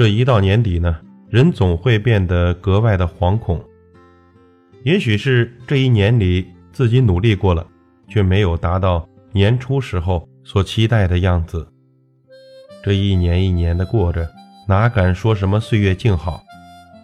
[0.00, 3.62] 这一到年底呢，人总会变得格外的惶恐。
[4.82, 7.66] 也许是这一年里自己努力过了，
[8.08, 11.70] 却没有达到年初时候所期待的样子。
[12.82, 14.26] 这一年一年的过着，
[14.66, 16.42] 哪敢说什么岁月静好？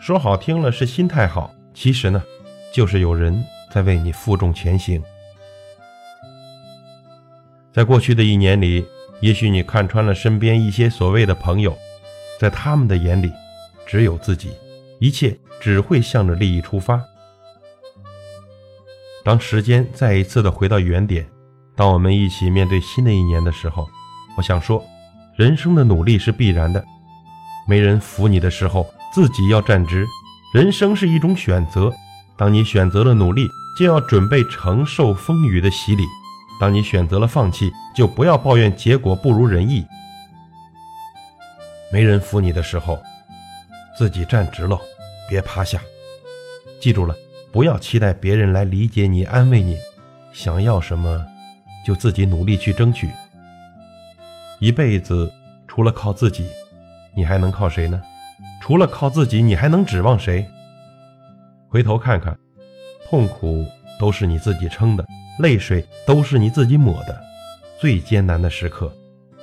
[0.00, 2.22] 说好听了是心态好，其实呢，
[2.72, 5.02] 就是有人在为你负重前行。
[7.74, 8.86] 在过去的一年里，
[9.20, 11.76] 也许你看穿了身边一些所谓的朋友，
[12.38, 13.32] 在他们的眼里，
[13.86, 14.50] 只有自己，
[15.00, 17.02] 一切只会向着利益出发。
[19.24, 21.26] 当时间再一次的回到原点，
[21.74, 23.88] 当我们一起面对新的一年的时候，
[24.36, 24.84] 我想说，
[25.36, 26.84] 人生的努力是必然的。
[27.66, 30.06] 没人扶你的时候，自己要站直。
[30.54, 31.92] 人生是一种选择，
[32.36, 36.04] 当你选择了努力，就要准备承受风雨的洗礼。
[36.60, 39.84] 当你选择了放弃，就不要抱怨结果不如人意。
[41.92, 43.02] 没人扶你的时候，
[43.96, 44.80] 自己站直喽，
[45.28, 45.80] 别趴下。
[46.80, 47.14] 记住了，
[47.52, 49.78] 不要期待别人来理解你、安慰你。
[50.32, 51.24] 想要什么，
[51.86, 53.10] 就自己努力去争取。
[54.58, 55.32] 一辈子
[55.66, 56.46] 除了靠自己，
[57.14, 58.02] 你还能靠谁呢？
[58.60, 60.46] 除了靠自己，你还能指望谁？
[61.68, 62.36] 回头看看，
[63.08, 63.64] 痛苦
[63.98, 65.04] 都是你自己撑的。
[65.38, 67.22] 泪水都是你自己抹的，
[67.78, 68.90] 最艰难的时刻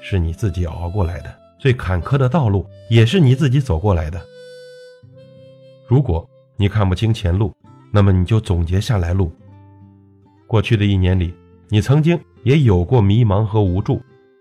[0.00, 4.20] 是你自己熬过来的，最坎坷的道路也是你自己走过来的。
[5.88, 7.56] 如果你看不清前路，
[7.90, 9.32] 那么你就总结下来路。
[10.46, 11.34] 过去的一年里，
[11.70, 13.98] 你曾经也有过迷茫和无助，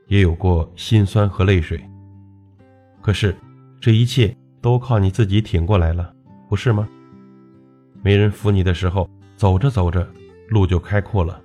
[0.07, 1.81] 也有过心酸和泪水。
[3.01, 3.33] 可是
[3.79, 6.13] 这一切都靠你自己挺过来了，
[6.49, 6.85] 不是吗？
[8.01, 10.05] 没人扶你的时候，走着走着。
[10.49, 11.41] 路就开阔了。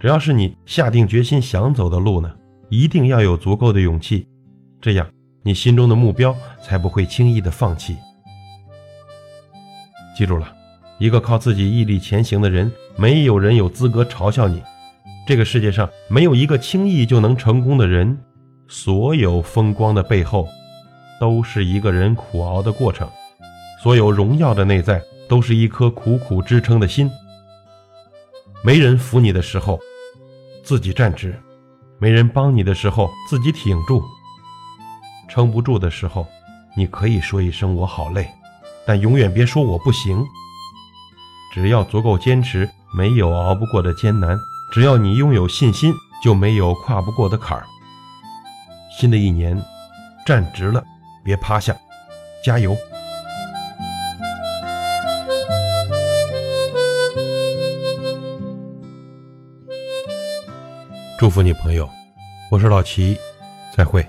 [0.00, 2.34] 只要是你下定决心想走的路呢，
[2.68, 4.26] 一定要有足够的勇气，
[4.80, 5.06] 这样
[5.42, 7.96] 你心中的目标才不会轻易的放弃。
[10.16, 10.52] 记住了，
[10.98, 14.62] 一个靠自己毅力前行的人，没有人有资格嘲笑你。
[15.26, 18.18] 这个世界上没有一个轻易就能成功的人，
[18.68, 20.46] 所有风光的背后，
[21.20, 23.08] 都是一个人苦熬的过程，
[23.82, 25.02] 所有荣耀的内在。
[25.28, 27.10] 都是一颗苦苦支撑的心。
[28.62, 29.76] 没人扶你的时候，
[30.62, 31.32] 自己站直；
[31.98, 34.02] 没人帮你的时候，自己挺住。
[35.28, 36.26] 撑不住的时候，
[36.76, 38.30] 你可以说一声“我好累”，
[38.86, 40.24] 但永远别说“我不行”。
[41.52, 44.36] 只要足够坚持，没有熬不过的艰难；
[44.70, 47.64] 只要你拥有信心，就没有跨不过的坎儿。
[48.98, 49.58] 新的一年，
[50.26, 50.84] 站直了，
[51.24, 51.74] 别趴下，
[52.44, 52.76] 加油！
[61.18, 61.88] 祝福你，朋友，
[62.50, 63.16] 我是老齐，
[63.74, 64.06] 再会。